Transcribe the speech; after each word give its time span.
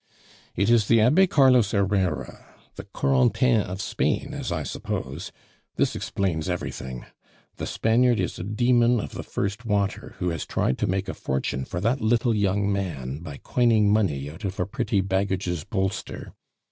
"It 0.55 0.71
is 0.71 0.87
the 0.87 0.99
Abbe 0.99 1.27
Carlos 1.27 1.69
Herrera, 1.69 2.55
the 2.73 2.85
Corentin 2.85 3.61
of 3.61 3.79
Spain, 3.79 4.33
as 4.33 4.51
I 4.51 4.63
suppose. 4.63 5.31
This 5.75 5.95
explains 5.95 6.49
everything. 6.49 7.05
The 7.57 7.67
Spaniard 7.67 8.19
is 8.19 8.39
a 8.39 8.43
demon 8.43 8.99
of 8.99 9.11
the 9.11 9.21
first 9.21 9.63
water, 9.63 10.15
who 10.17 10.29
has 10.29 10.43
tried 10.47 10.79
to 10.79 10.87
make 10.87 11.07
a 11.07 11.13
fortune 11.13 11.65
for 11.65 11.79
that 11.81 12.01
little 12.01 12.33
young 12.33 12.73
man 12.73 13.19
by 13.19 13.37
coining 13.43 13.93
money 13.93 14.27
out 14.27 14.43
of 14.43 14.59
a 14.59 14.65
pretty 14.65 15.01
baggage's 15.01 15.63
bolster. 15.63 16.33